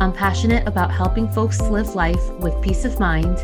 I'm 0.00 0.14
passionate 0.14 0.66
about 0.66 0.90
helping 0.90 1.28
folks 1.28 1.60
live 1.60 1.94
life 1.94 2.26
with 2.38 2.58
peace 2.62 2.86
of 2.86 2.98
mind 2.98 3.36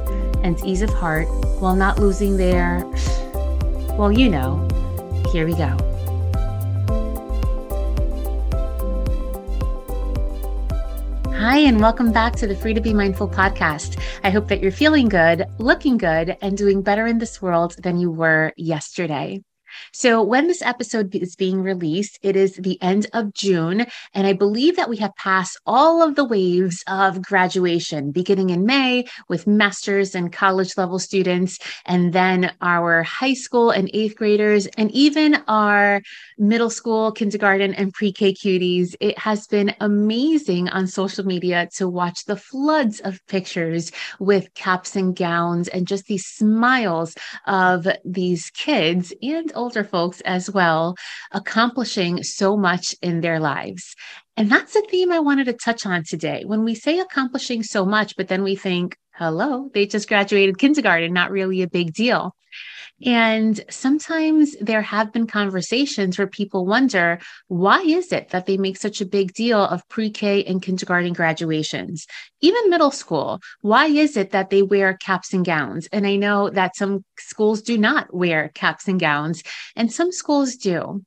and 0.42 0.59
ease 0.65 0.80
of 0.80 0.88
heart 0.88 1.29
while 1.60 1.77
not 1.77 1.98
losing 1.98 2.38
their, 2.38 2.82
well, 3.98 4.10
you 4.10 4.30
know. 4.30 4.66
Here 5.32 5.45
we 5.45 5.52
go. 5.52 5.77
Hi, 11.34 11.59
and 11.59 11.79
welcome 11.79 12.10
back 12.10 12.34
to 12.37 12.46
the 12.46 12.57
Free 12.57 12.73
to 12.73 12.80
Be 12.80 12.95
Mindful 12.95 13.29
podcast. 13.29 14.01
I 14.24 14.30
hope 14.30 14.48
that 14.48 14.62
you're 14.62 14.73
feeling 14.73 15.10
good, 15.10 15.45
looking 15.59 15.98
good, 15.98 16.38
and 16.41 16.57
doing 16.57 16.80
better 16.80 17.07
in 17.07 17.18
this 17.18 17.43
world 17.43 17.77
than 17.82 17.98
you 17.98 18.10
were 18.10 18.54
yesterday. 18.57 19.45
So, 19.93 20.23
when 20.23 20.47
this 20.47 20.62
episode 20.62 21.15
is 21.15 21.37
being 21.37 21.62
released, 21.62 22.19
it 22.23 22.37
is 22.37 22.57
the 22.57 22.80
end 22.83 23.07
of 23.12 23.32
June. 23.35 23.87
And 24.15 24.27
I 24.27 24.32
believe 24.32 24.77
that 24.77 24.88
we 24.88 24.96
have 24.99 25.15
passed 25.16 25.59
all 25.66 26.02
of 26.02 26.15
the 26.15 26.24
waves 26.24 26.82
of 26.87 27.23
graduation, 27.23 28.10
beginning 28.10 28.51
in 28.51 28.66
May 28.66 29.04
with 29.29 29.47
master's 29.47 30.15
and 30.15 30.32
college 30.32 30.77
level 30.77 30.99
students, 30.99 31.59
and 31.85 32.13
then 32.13 32.52
our 32.60 33.02
high 33.02 33.35
school 33.35 33.71
and 33.71 33.91
eighth 33.93 34.16
graders, 34.16 34.66
and 34.79 34.91
even 34.93 35.43
our 35.49 36.02
middle 36.38 36.71
school, 36.71 37.13
kindergarten, 37.13 37.74
and 37.74 37.93
pre 37.93 38.13
K 38.13 38.32
cuties. 38.32 38.95
It 39.01 39.19
has 39.19 39.47
been 39.47 39.74
amazing 39.80 40.69
on 40.69 40.87
social 40.87 41.24
media 41.24 41.69
to 41.77 41.88
watch 41.88 42.24
the 42.24 42.37
floods 42.37 43.01
of 43.01 43.24
pictures 43.27 43.93
with 44.19 44.52
caps 44.54 44.97
and 44.97 45.15
gowns 45.15 45.69
and 45.69 45.87
just 45.87 46.07
these 46.07 46.27
smiles 46.27 47.15
of 47.47 47.87
these 48.04 48.51
kids 48.51 49.13
and 49.23 49.52
older 49.67 49.83
folks 49.83 50.21
as 50.21 50.49
well, 50.49 50.95
accomplishing 51.33 52.23
so 52.23 52.57
much 52.57 52.95
in 53.03 53.21
their 53.21 53.41
lives. 53.41 53.97
And 54.37 54.49
that's 54.49 54.75
the 54.75 54.87
theme 54.89 55.11
I 55.11 55.19
wanted 55.19 55.47
to 55.47 55.55
touch 55.55 55.85
on 55.85 56.05
today. 56.05 56.45
When 56.47 56.63
we 56.63 56.77
say 56.77 57.01
accomplishing 57.01 57.65
so 57.65 57.85
much, 57.85 58.15
but 58.17 58.29
then 58.29 58.45
we 58.45 58.55
think, 58.55 58.97
hello, 59.15 59.69
they 59.75 59.85
just 59.87 60.07
graduated 60.07 60.59
kindergarten, 60.59 61.13
not 61.13 61.33
really 61.33 61.63
a 61.63 61.69
big 61.69 61.93
deal. 61.93 62.37
And 63.05 63.63
sometimes 63.69 64.56
there 64.59 64.81
have 64.81 65.12
been 65.12 65.27
conversations 65.27 66.16
where 66.16 66.27
people 66.27 66.65
wonder 66.65 67.19
why 67.49 67.83
is 67.83 68.11
it 68.11 68.31
that 68.31 68.47
they 68.47 68.56
make 68.56 68.78
such 68.78 69.03
a 69.03 69.06
big 69.06 69.34
deal 69.34 69.61
of 69.61 69.87
pre 69.91 70.11
K 70.11 70.43
and 70.44 70.62
kindergarten 70.62 71.12
graduations, 71.12 72.06
even 72.41 72.71
middle 72.71 72.91
school? 72.91 73.41
Why 73.61 73.87
is 73.87 74.16
it 74.16 74.31
that 74.31 74.49
they 74.49 74.62
wear 74.62 74.97
caps 74.97 75.34
and 75.34 75.44
gowns? 75.44 75.88
And 75.93 76.06
I 76.06 76.16
know 76.16 76.49
that 76.49 76.77
some 76.77 77.05
schools 77.19 77.61
do 77.61 77.77
not 77.77 78.15
wear 78.15 78.50
caps 78.55 78.88
and 78.88 78.99
gowns, 78.99 79.43
and 79.75 79.93
some 79.93 80.10
schools 80.10 80.56
do. 80.56 81.05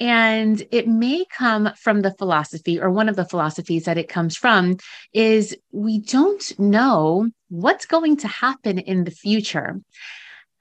And 0.00 0.64
it 0.72 0.88
may 0.88 1.24
come 1.24 1.70
from 1.76 2.02
the 2.02 2.14
philosophy, 2.14 2.80
or 2.80 2.90
one 2.90 3.08
of 3.08 3.16
the 3.16 3.24
philosophies 3.24 3.84
that 3.84 3.98
it 3.98 4.08
comes 4.08 4.36
from 4.36 4.76
is 5.12 5.56
we 5.72 6.00
don't 6.00 6.58
know 6.58 7.30
what's 7.48 7.86
going 7.86 8.16
to 8.18 8.28
happen 8.28 8.78
in 8.78 9.04
the 9.04 9.10
future 9.10 9.80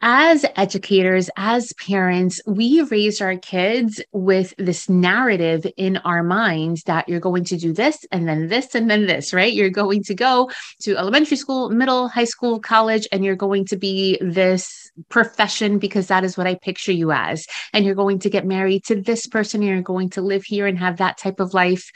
as 0.01 0.45
educators, 0.55 1.29
as 1.37 1.73
parents, 1.73 2.39
we 2.45 2.83
raise 2.83 3.19
our 3.19 3.35
kids 3.35 3.99
with 4.11 4.53
this 4.57 4.87
narrative 4.87 5.65
in 5.75 5.97
our 5.97 6.21
minds 6.21 6.83
that 6.83 7.09
you're 7.09 7.19
going 7.19 7.43
to 7.45 7.57
do 7.57 7.73
this 7.73 8.05
and 8.11 8.27
then 8.27 8.47
this 8.47 8.75
and 8.75 8.91
then 8.91 9.07
this, 9.07 9.33
right? 9.33 9.53
You're 9.53 9.71
going 9.71 10.03
to 10.03 10.13
go 10.13 10.51
to 10.81 10.97
elementary 10.97 11.37
school, 11.37 11.71
middle, 11.71 12.09
high 12.09 12.25
school, 12.25 12.59
college, 12.59 13.07
and 13.11 13.25
you're 13.25 13.35
going 13.35 13.65
to 13.65 13.75
be 13.75 14.19
this 14.21 14.91
profession 15.09 15.79
because 15.79 16.07
that 16.07 16.23
is 16.23 16.37
what 16.37 16.47
I 16.47 16.55
picture 16.55 16.91
you 16.91 17.11
as. 17.11 17.47
And 17.73 17.83
you're 17.83 17.95
going 17.95 18.19
to 18.19 18.29
get 18.29 18.45
married 18.45 18.83
to 18.85 19.01
this 19.01 19.25
person, 19.25 19.63
you're 19.63 19.81
going 19.81 20.11
to 20.11 20.21
live 20.21 20.43
here 20.43 20.67
and 20.67 20.77
have 20.77 20.97
that 20.97 21.17
type 21.17 21.39
of 21.39 21.55
life. 21.55 21.91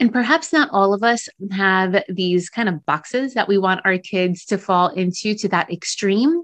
And 0.00 0.12
perhaps 0.12 0.52
not 0.52 0.70
all 0.72 0.94
of 0.94 1.02
us 1.02 1.28
have 1.50 2.04
these 2.08 2.48
kind 2.48 2.68
of 2.68 2.86
boxes 2.86 3.34
that 3.34 3.48
we 3.48 3.58
want 3.58 3.80
our 3.84 3.98
kids 3.98 4.44
to 4.46 4.56
fall 4.56 4.88
into 4.88 5.34
to 5.34 5.48
that 5.48 5.72
extreme. 5.72 6.42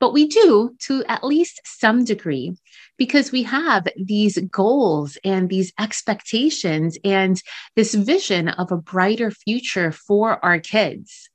But 0.00 0.12
we 0.12 0.28
do 0.28 0.76
to 0.82 1.04
at 1.08 1.24
least 1.24 1.60
some 1.64 2.04
degree 2.04 2.56
because 2.96 3.32
we 3.32 3.42
have 3.44 3.86
these 3.96 4.38
goals 4.38 5.18
and 5.24 5.48
these 5.48 5.72
expectations 5.78 6.96
and 7.04 7.40
this 7.74 7.94
vision 7.94 8.48
of 8.48 8.70
a 8.70 8.76
brighter 8.76 9.30
future 9.30 9.90
for 9.90 10.44
our 10.44 10.60
kids. 10.60 11.28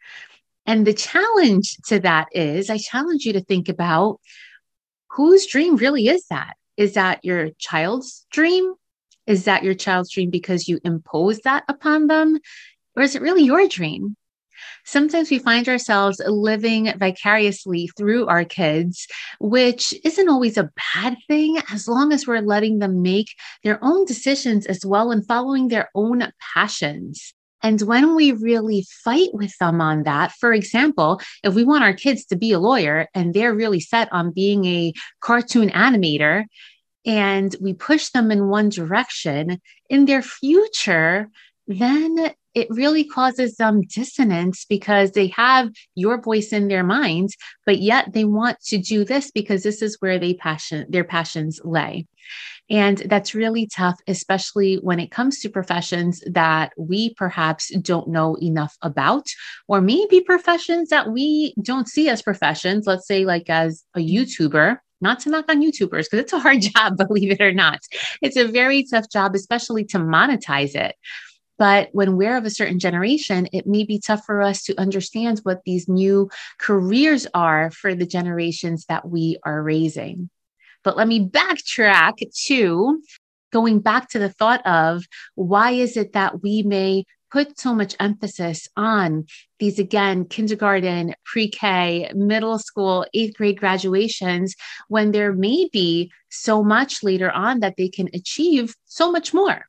And 0.66 0.88
the 0.88 0.94
challenge 0.94 1.78
to 1.88 2.00
that 2.00 2.28
is 2.31 2.69
I 2.69 2.78
challenge 2.78 3.25
you 3.25 3.34
to 3.34 3.44
think 3.44 3.68
about 3.68 4.19
whose 5.09 5.46
dream 5.46 5.75
really 5.75 6.07
is 6.07 6.25
that? 6.29 6.56
Is 6.78 6.94
that 6.94 7.23
your 7.23 7.50
child's 7.59 8.25
dream? 8.31 8.73
Is 9.28 9.46
that 9.46 9.63
your 9.63 9.73
child's 9.73 10.12
dream 10.12 10.29
because 10.29 10.68
you 10.68 10.79
impose 10.84 11.40
that 11.40 11.63
upon 11.68 12.07
them? 12.07 12.40
Or 12.96 13.03
is 13.03 13.16
it 13.16 13.22
really 13.22 13.44
your 13.44 13.68
dream? 13.68 14.16
Sometimes 14.85 15.29
we 15.29 15.40
find 15.40 15.68
ourselves 15.68 16.22
living 16.25 16.91
vicariously 16.97 17.90
through 17.97 18.28
our 18.28 18.46
kids, 18.46 19.07
which 19.40 19.94
isn't 20.03 20.29
always 20.29 20.57
a 20.57 20.72
bad 20.94 21.18
thing 21.28 21.57
as 21.72 21.88
long 21.88 22.12
as 22.12 22.28
we're 22.28 22.41
letting 22.41 22.79
them 22.79 23.02
make 23.02 23.34
their 23.63 23.84
own 23.84 24.06
decisions 24.06 24.66
as 24.66 24.85
well 24.85 25.12
and 25.12 25.25
following 25.28 25.68
their 25.68 25.90
own 25.96 26.31
passions. 26.53 27.34
And 27.63 27.81
when 27.81 28.16
we 28.16 28.34
really 28.34 28.85
fight 29.06 29.29
with 29.34 29.57
them 29.57 29.79
on 29.79 30.03
that, 30.03 30.34
for 30.34 30.52
example, 30.52 31.22
if 31.44 31.53
we 31.53 31.63
want 31.63 31.85
our 31.85 31.94
kids 31.94 32.25
to 32.25 32.35
be 32.35 32.52
a 32.52 32.59
lawyer 32.59 33.07
and 33.16 33.34
they're 33.34 33.53
really 33.53 33.79
set 33.79 34.12
on 34.12 34.34
being 34.34 34.66
a 34.66 34.94
cartoon 35.22 35.69
animator, 35.69 36.44
and 37.06 37.56
we 37.62 37.73
push 37.73 38.09
them 38.09 38.31
in 38.31 38.47
one 38.47 38.69
direction, 38.69 39.62
in 39.90 40.06
their 40.06 40.22
future, 40.22 41.29
then 41.68 42.34
it 42.56 42.68
really 42.69 43.03
causes 43.03 43.56
some 43.56 43.81
dissonance 43.81 44.66
because 44.66 45.12
they 45.12 45.28
have 45.28 45.69
your 45.96 46.22
voice 46.22 46.53
in 46.53 46.68
their 46.68 46.84
minds, 46.84 47.36
but 47.66 47.80
yet 47.80 48.14
they 48.14 48.25
want 48.25 48.59
to 48.66 48.78
do 48.78 49.03
this 49.03 49.31
because 49.31 49.64
this 49.64 49.81
is 49.81 49.97
where 50.00 50.19
they 50.19 50.34
passion 50.34 50.86
their 50.90 51.03
passions 51.03 51.59
lay. 51.64 52.08
And 52.69 53.00
that's 53.00 53.36
really 53.36 53.68
tough, 53.68 54.00
especially 54.08 54.75
when 54.75 55.00
it 55.00 55.12
comes 55.12 55.40
to 55.40 55.50
professions 55.50 56.24
that 56.28 56.72
we 56.78 57.14
perhaps 57.16 57.75
don't 57.80 58.08
know 58.08 58.36
enough 58.36 58.78
about, 58.81 59.28
or 59.68 59.81
maybe 59.81 60.22
professions 60.22 60.90
that 60.90 61.12
we 61.12 61.53
don't 61.62 61.90
see 61.90 62.08
as 62.08 62.22
professions. 62.22 62.88
Let's 62.88 63.06
say, 63.06 63.25
like 63.25 63.50
as 63.50 63.84
a 63.96 64.00
YouTuber, 64.00 64.78
not 65.02 65.20
to 65.20 65.30
knock 65.30 65.46
on 65.50 65.62
YouTubers, 65.62 66.06
because 66.06 66.20
it's 66.20 66.34
a 66.34 66.40
hard 66.40 66.62
job, 66.75 66.97
believe 66.97 67.31
it 67.31 67.41
or 67.41 67.53
not. 67.53 67.80
It's 68.22 68.38
a 68.38 68.47
very 68.47 68.85
tough 68.90 69.09
job, 69.12 69.35
especially 69.35 69.84
to 69.85 70.00
monetize 70.00 70.74
it. 70.74 70.96
But 71.58 71.90
when 71.91 72.18
we're 72.18 72.38
of 72.38 72.46
a 72.46 72.50
certain 72.50 72.80
generation, 72.80 73.47
it 73.53 73.68
may 73.68 73.84
be 73.84 74.00
tough 74.00 74.25
for 74.25 74.41
us 74.41 74.64
to 74.64 74.80
understand 74.80 75.40
what 75.44 75.62
these 75.66 75.88
new 75.88 76.30
careers 76.59 77.28
are 77.34 77.69
for 77.72 77.94
the 77.94 78.06
generations 78.06 78.86
that 78.90 79.08
we 79.08 79.38
are 79.44 79.62
raising. 79.62 80.30
But 80.84 80.97
let 80.97 81.08
me 81.08 81.28
backtrack 81.28 82.14
to 82.47 83.02
going 83.52 83.79
back 83.79 84.09
to 84.09 84.20
the 84.20 84.29
thought 84.29 84.66
of 84.66 85.05
why 85.35 85.72
is 85.72 85.96
it 85.96 86.14
that 86.14 86.41
we 86.41 86.64
may 86.64 87.05
put 87.32 87.59
so 87.59 87.73
much 87.73 87.96
emphasis 88.00 88.67
on 88.76 89.26
these 89.59 89.79
again 89.79 90.26
kindergarten 90.26 91.16
pre-k 91.26 92.11
middle 92.14 92.59
school 92.59 93.05
eighth 93.14 93.35
grade 93.35 93.59
graduations 93.59 94.55
when 94.88 95.11
there 95.11 95.34
may 95.34 95.67
be 95.72 96.11
so 96.29 96.64
much 96.64 97.03
later 97.03 97.32
on 97.32 97.59
that 97.59 97.76
they 97.78 97.90
can 97.90 98.08
achieve 98.14 98.76
so 98.85 99.11
much 99.11 99.34
more 99.34 99.66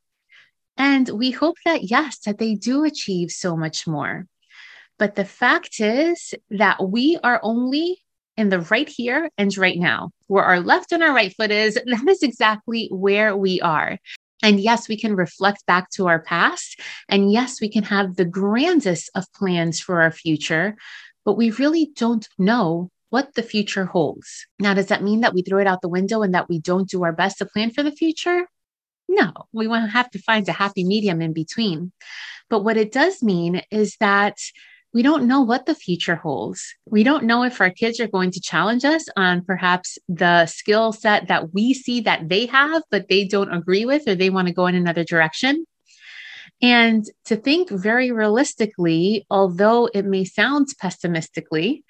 and 0.76 1.08
we 1.08 1.30
hope 1.30 1.56
that, 1.64 1.84
yes, 1.84 2.18
that 2.20 2.38
they 2.38 2.54
do 2.54 2.84
achieve 2.84 3.30
so 3.30 3.56
much 3.56 3.86
more. 3.86 4.26
But 4.98 5.14
the 5.14 5.24
fact 5.24 5.80
is 5.80 6.34
that 6.50 6.88
we 6.88 7.18
are 7.22 7.40
only 7.42 7.98
in 8.36 8.48
the 8.48 8.60
right 8.60 8.88
here 8.88 9.30
and 9.38 9.56
right 9.56 9.78
now, 9.78 10.10
where 10.26 10.44
our 10.44 10.60
left 10.60 10.92
and 10.92 11.02
our 11.02 11.14
right 11.14 11.34
foot 11.36 11.50
is. 11.50 11.78
That 11.86 12.08
is 12.08 12.22
exactly 12.22 12.88
where 12.90 13.36
we 13.36 13.60
are. 13.60 13.98
And 14.42 14.60
yes, 14.60 14.88
we 14.88 14.98
can 14.98 15.16
reflect 15.16 15.64
back 15.66 15.90
to 15.90 16.08
our 16.08 16.20
past. 16.20 16.80
And 17.08 17.32
yes, 17.32 17.60
we 17.60 17.68
can 17.68 17.84
have 17.84 18.16
the 18.16 18.24
grandest 18.24 19.10
of 19.14 19.32
plans 19.32 19.80
for 19.80 20.02
our 20.02 20.10
future, 20.10 20.76
but 21.24 21.34
we 21.34 21.50
really 21.52 21.90
don't 21.94 22.28
know 22.38 22.90
what 23.10 23.34
the 23.34 23.42
future 23.42 23.86
holds. 23.86 24.46
Now, 24.58 24.74
does 24.74 24.86
that 24.86 25.02
mean 25.02 25.20
that 25.20 25.34
we 25.34 25.42
throw 25.42 25.60
it 25.60 25.68
out 25.68 25.80
the 25.82 25.88
window 25.88 26.22
and 26.22 26.34
that 26.34 26.48
we 26.48 26.58
don't 26.58 26.90
do 26.90 27.04
our 27.04 27.12
best 27.12 27.38
to 27.38 27.46
plan 27.46 27.70
for 27.70 27.82
the 27.82 27.92
future? 27.92 28.48
No, 29.14 29.32
we 29.52 29.68
want 29.68 29.84
to 29.84 29.90
have 29.90 30.10
to 30.10 30.18
find 30.18 30.48
a 30.48 30.52
happy 30.52 30.82
medium 30.82 31.22
in 31.22 31.32
between. 31.32 31.92
But 32.50 32.64
what 32.64 32.76
it 32.76 32.90
does 32.90 33.22
mean 33.22 33.62
is 33.70 33.96
that 34.00 34.36
we 34.92 35.02
don't 35.02 35.26
know 35.26 35.40
what 35.40 35.66
the 35.66 35.74
future 35.74 36.16
holds. 36.16 36.74
We 36.86 37.02
don't 37.04 37.24
know 37.24 37.42
if 37.42 37.60
our 37.60 37.70
kids 37.70 38.00
are 38.00 38.08
going 38.08 38.30
to 38.32 38.40
challenge 38.40 38.84
us 38.84 39.04
on 39.16 39.44
perhaps 39.44 39.98
the 40.08 40.46
skill 40.46 40.92
set 40.92 41.28
that 41.28 41.52
we 41.52 41.74
see 41.74 42.00
that 42.02 42.28
they 42.28 42.46
have, 42.46 42.82
but 42.90 43.08
they 43.08 43.24
don't 43.24 43.52
agree 43.52 43.84
with, 43.84 44.06
or 44.08 44.14
they 44.14 44.30
want 44.30 44.48
to 44.48 44.54
go 44.54 44.66
in 44.66 44.74
another 44.74 45.04
direction. 45.04 45.64
And 46.62 47.04
to 47.26 47.36
think 47.36 47.70
very 47.70 48.10
realistically, 48.12 49.26
although 49.30 49.86
it 49.92 50.04
may 50.04 50.24
sound 50.24 50.68
pessimistically, 50.80 51.84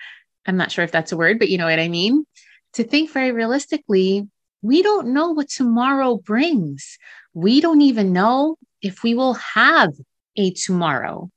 I'm 0.47 0.57
not 0.57 0.73
sure 0.73 0.85
if 0.85 0.93
that's 0.93 1.13
a 1.13 1.17
word, 1.17 1.39
but 1.39 1.49
you 1.49 1.59
know 1.59 1.67
what 1.67 1.79
I 1.79 1.89
mean. 1.89 2.27
To 2.75 2.85
think 2.85 3.11
very 3.11 3.33
realistically, 3.33 4.29
we 4.65 4.83
don't 4.83 5.09
know 5.09 5.31
what 5.31 5.51
tomorrow 5.51 6.17
brings. 6.17 6.97
We 7.35 7.61
don't 7.61 7.83
even 7.83 8.15
know 8.15 8.57
if 8.81 9.03
we 9.03 9.15
will 9.15 9.35
have 9.35 9.91
a 10.37 10.53
tomorrow. 10.53 11.31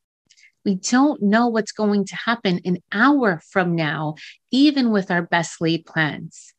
We 0.63 0.75
don't 0.75 1.21
know 1.21 1.47
what's 1.47 1.73
going 1.73 2.05
to 2.05 2.15
happen 2.15 2.61
an 2.63 2.77
hour 2.93 3.41
from 3.51 3.75
now, 3.75 4.15
even 4.49 4.91
with 4.91 5.11
our 5.11 5.23
best 5.23 5.59
laid 5.59 5.85
plans. 5.85 6.53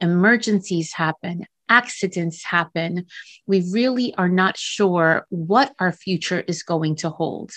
Emergencies 0.00 0.92
happen, 0.92 1.46
accidents 1.68 2.44
happen. 2.44 3.06
We 3.48 3.68
really 3.72 4.14
are 4.14 4.28
not 4.28 4.56
sure 4.56 5.26
what 5.30 5.74
our 5.80 5.90
future 5.90 6.44
is 6.46 6.62
going 6.62 6.94
to 6.96 7.10
hold. 7.10 7.50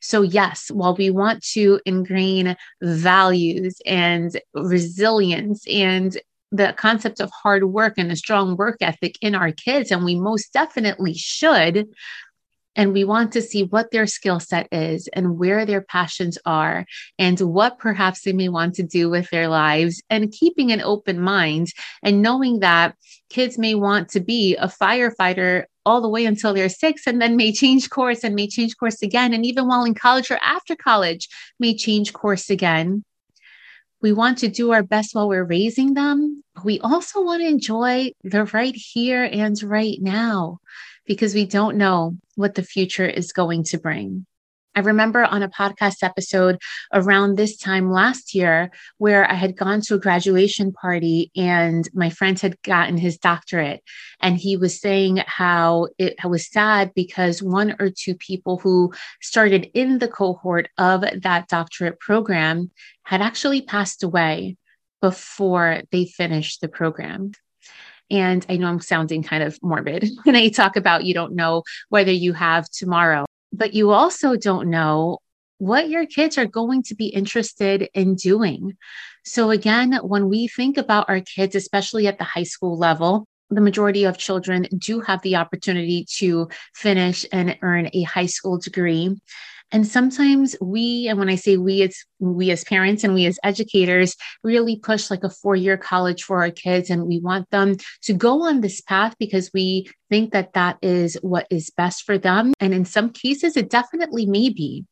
So, 0.00 0.22
yes, 0.22 0.70
while 0.70 0.96
we 0.96 1.10
want 1.10 1.44
to 1.52 1.78
ingrain 1.84 2.56
values 2.80 3.76
and 3.84 4.40
resilience 4.54 5.66
and 5.68 6.16
the 6.52 6.74
concept 6.76 7.20
of 7.20 7.30
hard 7.30 7.64
work 7.64 7.94
and 7.96 8.12
a 8.12 8.16
strong 8.16 8.56
work 8.56 8.76
ethic 8.80 9.16
in 9.22 9.34
our 9.34 9.50
kids, 9.50 9.90
and 9.90 10.04
we 10.04 10.14
most 10.14 10.52
definitely 10.52 11.14
should, 11.14 11.88
and 12.76 12.92
we 12.92 13.04
want 13.04 13.32
to 13.32 13.42
see 13.42 13.64
what 13.64 13.90
their 13.90 14.06
skill 14.06 14.38
set 14.38 14.68
is 14.70 15.08
and 15.08 15.38
where 15.38 15.66
their 15.66 15.82
passions 15.82 16.38
are 16.46 16.86
and 17.18 17.38
what 17.40 17.78
perhaps 17.78 18.22
they 18.22 18.32
may 18.32 18.48
want 18.48 18.74
to 18.74 18.82
do 18.82 19.10
with 19.10 19.28
their 19.30 19.48
lives 19.48 20.02
and 20.08 20.32
keeping 20.32 20.72
an 20.72 20.80
open 20.80 21.20
mind 21.20 21.68
and 22.02 22.22
knowing 22.22 22.60
that 22.60 22.94
kids 23.28 23.58
may 23.58 23.74
want 23.74 24.08
to 24.08 24.20
be 24.20 24.56
a 24.56 24.68
firefighter 24.68 25.64
all 25.84 26.00
the 26.00 26.08
way 26.08 26.24
until 26.24 26.54
they're 26.54 26.68
six 26.68 27.06
and 27.06 27.20
then 27.20 27.36
may 27.36 27.52
change 27.52 27.90
course 27.90 28.24
and 28.24 28.34
may 28.34 28.46
change 28.46 28.76
course 28.78 29.02
again. 29.02 29.34
And 29.34 29.44
even 29.44 29.66
while 29.66 29.84
in 29.84 29.94
college 29.94 30.30
or 30.30 30.38
after 30.40 30.74
college 30.74 31.28
may 31.58 31.76
change 31.76 32.12
course 32.14 32.48
again 32.48 33.04
we 34.02 34.12
want 34.12 34.38
to 34.38 34.48
do 34.48 34.72
our 34.72 34.82
best 34.82 35.14
while 35.14 35.28
we're 35.28 35.44
raising 35.44 35.94
them 35.94 36.41
we 36.64 36.80
also 36.80 37.22
want 37.22 37.42
to 37.42 37.48
enjoy 37.48 38.12
the 38.22 38.44
right 38.46 38.74
here 38.74 39.24
and 39.24 39.60
right 39.62 39.98
now 40.00 40.58
because 41.06 41.34
we 41.34 41.46
don't 41.46 41.76
know 41.76 42.16
what 42.36 42.54
the 42.54 42.62
future 42.62 43.06
is 43.06 43.32
going 43.32 43.64
to 43.64 43.78
bring. 43.78 44.26
I 44.74 44.80
remember 44.80 45.22
on 45.22 45.42
a 45.42 45.50
podcast 45.50 46.02
episode 46.02 46.58
around 46.94 47.36
this 47.36 47.58
time 47.58 47.90
last 47.90 48.34
year 48.34 48.70
where 48.96 49.30
I 49.30 49.34
had 49.34 49.56
gone 49.56 49.82
to 49.82 49.96
a 49.96 50.00
graduation 50.00 50.72
party 50.72 51.30
and 51.36 51.86
my 51.92 52.08
friend 52.08 52.38
had 52.40 52.60
gotten 52.62 52.96
his 52.96 53.18
doctorate. 53.18 53.82
And 54.20 54.38
he 54.38 54.56
was 54.56 54.80
saying 54.80 55.22
how 55.26 55.88
it 55.98 56.14
was 56.24 56.50
sad 56.50 56.92
because 56.94 57.42
one 57.42 57.76
or 57.80 57.90
two 57.90 58.14
people 58.14 58.58
who 58.58 58.92
started 59.20 59.70
in 59.74 59.98
the 59.98 60.08
cohort 60.08 60.70
of 60.78 61.04
that 61.20 61.48
doctorate 61.48 62.00
program 62.00 62.70
had 63.02 63.20
actually 63.20 63.60
passed 63.60 64.02
away 64.02 64.56
before 65.02 65.82
they 65.90 66.06
finish 66.06 66.56
the 66.56 66.68
program. 66.68 67.32
And 68.10 68.46
I 68.48 68.56
know 68.56 68.68
I'm 68.68 68.80
sounding 68.80 69.22
kind 69.22 69.42
of 69.42 69.58
morbid 69.62 70.08
when 70.24 70.36
I 70.36 70.48
talk 70.48 70.76
about 70.76 71.04
you 71.04 71.12
don't 71.12 71.34
know 71.34 71.64
whether 71.90 72.12
you 72.12 72.32
have 72.32 72.70
tomorrow, 72.70 73.26
but 73.52 73.74
you 73.74 73.90
also 73.90 74.36
don't 74.36 74.70
know 74.70 75.18
what 75.58 75.88
your 75.88 76.06
kids 76.06 76.38
are 76.38 76.46
going 76.46 76.82
to 76.84 76.94
be 76.94 77.06
interested 77.06 77.88
in 77.94 78.14
doing. 78.14 78.76
So, 79.24 79.50
again, 79.50 79.98
when 80.02 80.28
we 80.28 80.48
think 80.48 80.76
about 80.76 81.08
our 81.08 81.20
kids, 81.20 81.54
especially 81.54 82.08
at 82.08 82.18
the 82.18 82.24
high 82.24 82.42
school 82.42 82.76
level, 82.76 83.26
the 83.48 83.60
majority 83.60 84.04
of 84.04 84.18
children 84.18 84.66
do 84.76 85.00
have 85.00 85.22
the 85.22 85.36
opportunity 85.36 86.06
to 86.16 86.48
finish 86.74 87.24
and 87.32 87.56
earn 87.62 87.90
a 87.92 88.02
high 88.02 88.26
school 88.26 88.58
degree. 88.58 89.16
And 89.72 89.86
sometimes 89.86 90.54
we, 90.60 91.08
and 91.08 91.18
when 91.18 91.30
I 91.30 91.34
say 91.34 91.56
we, 91.56 91.80
it's 91.80 92.04
we 92.18 92.50
as 92.50 92.62
parents 92.62 93.04
and 93.04 93.14
we 93.14 93.24
as 93.24 93.38
educators 93.42 94.14
really 94.44 94.76
push 94.76 95.10
like 95.10 95.24
a 95.24 95.30
four 95.30 95.56
year 95.56 95.78
college 95.78 96.22
for 96.22 96.42
our 96.42 96.50
kids. 96.50 96.90
And 96.90 97.06
we 97.06 97.18
want 97.18 97.48
them 97.50 97.76
to 98.02 98.12
go 98.12 98.42
on 98.42 98.60
this 98.60 98.82
path 98.82 99.16
because 99.18 99.50
we 99.54 99.88
think 100.10 100.32
that 100.32 100.52
that 100.52 100.76
is 100.82 101.16
what 101.22 101.46
is 101.50 101.70
best 101.70 102.04
for 102.04 102.18
them. 102.18 102.52
And 102.60 102.74
in 102.74 102.84
some 102.84 103.10
cases, 103.10 103.56
it 103.56 103.70
definitely 103.70 104.26
may 104.26 104.50
be. 104.50 104.84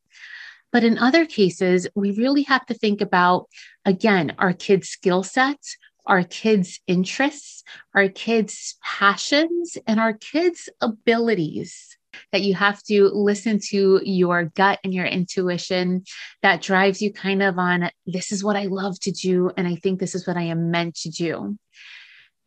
But 0.73 0.83
in 0.83 0.99
other 0.99 1.27
cases, 1.27 1.87
we 1.95 2.13
really 2.13 2.45
have 2.45 2.65
to 2.67 2.75
think 2.75 3.03
about, 3.03 3.49
again, 3.85 4.35
our 4.39 4.55
kids' 4.55 4.89
skill 4.89 5.25
sets, 5.25 5.77
our 6.07 6.23
kids' 6.23 6.81
interests, 6.87 7.65
our 7.95 8.09
kids' 8.09 8.77
passions, 8.83 9.77
and 9.87 10.01
our 10.01 10.15
kids' 10.15 10.71
abilities 10.81 11.99
that 12.33 12.43
you 12.43 12.55
have 12.55 12.83
to 12.85 13.09
listen 13.09 13.59
to 13.71 14.01
your 14.05 14.45
gut 14.45 14.79
and 14.85 14.95
your 14.95 15.07
intuition 15.07 16.05
that 16.43 16.63
drives 16.63 17.01
you 17.03 17.13
kind 17.13 17.43
of 17.43 17.59
on 17.59 17.91
this 18.07 18.33
is 18.33 18.45
what 18.45 18.57
I 18.57 18.65
love 18.65 18.99
to 19.01 19.11
do. 19.11 19.51
And 19.57 19.67
I 19.67 19.77
think 19.77 20.01
this 20.01 20.15
is 20.15 20.27
what 20.27 20.37
I 20.37 20.43
am 20.43 20.71
meant 20.71 20.97
to 20.97 21.11
do. 21.11 21.57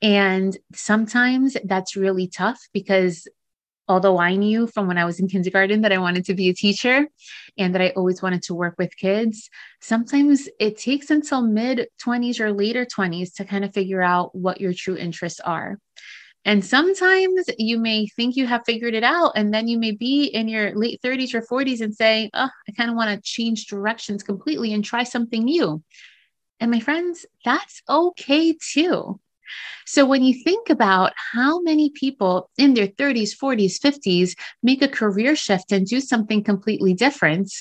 And 0.01 0.57
sometimes 0.73 1.55
that's 1.63 1.95
really 1.95 2.27
tough 2.27 2.59
because 2.73 3.27
although 3.87 4.19
I 4.19 4.35
knew 4.35 4.67
from 4.67 4.87
when 4.87 4.97
I 4.97 5.05
was 5.05 5.19
in 5.19 5.27
kindergarten 5.27 5.81
that 5.81 5.91
I 5.91 5.97
wanted 5.97 6.25
to 6.25 6.33
be 6.33 6.49
a 6.49 6.53
teacher 6.53 7.07
and 7.57 7.73
that 7.73 7.81
I 7.81 7.89
always 7.89 8.21
wanted 8.21 8.41
to 8.43 8.53
work 8.53 8.75
with 8.77 8.95
kids, 8.97 9.49
sometimes 9.81 10.49
it 10.59 10.77
takes 10.77 11.09
until 11.09 11.41
mid 11.41 11.87
20s 12.05 12.39
or 12.39 12.51
later 12.51 12.85
20s 12.85 13.33
to 13.35 13.45
kind 13.45 13.65
of 13.65 13.73
figure 13.73 14.01
out 14.01 14.33
what 14.35 14.61
your 14.61 14.73
true 14.73 14.95
interests 14.95 15.39
are. 15.39 15.79
And 16.45 16.63
sometimes 16.63 17.45
you 17.57 17.79
may 17.79 18.07
think 18.07 18.35
you 18.35 18.45
have 18.47 18.63
figured 18.65 18.93
it 18.93 19.03
out, 19.03 19.31
and 19.35 19.53
then 19.53 19.67
you 19.67 19.77
may 19.77 19.91
be 19.91 20.25
in 20.25 20.49
your 20.49 20.75
late 20.75 20.99
30s 21.01 21.33
or 21.33 21.41
40s 21.41 21.81
and 21.81 21.95
say, 21.95 22.29
Oh, 22.33 22.49
I 22.67 22.71
kind 22.73 22.89
of 22.89 22.97
want 22.97 23.11
to 23.11 23.21
change 23.21 23.67
directions 23.67 24.23
completely 24.23 24.73
and 24.73 24.83
try 24.83 25.03
something 25.03 25.43
new. 25.43 25.81
And 26.59 26.69
my 26.69 26.79
friends, 26.79 27.25
that's 27.45 27.81
okay 27.89 28.57
too. 28.73 29.19
So 29.85 30.05
when 30.05 30.23
you 30.23 30.43
think 30.43 30.69
about 30.69 31.13
how 31.15 31.61
many 31.61 31.91
people 31.91 32.49
in 32.57 32.73
their 32.73 32.87
30s, 32.87 33.35
40s, 33.37 33.79
50s 33.79 34.35
make 34.61 34.81
a 34.81 34.87
career 34.87 35.35
shift 35.35 35.71
and 35.71 35.85
do 35.85 35.99
something 36.01 36.43
completely 36.43 36.93
different, 36.93 37.51